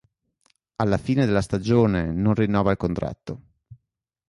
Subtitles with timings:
[0.77, 3.41] Alla fine della stagione non rinnova il contratto.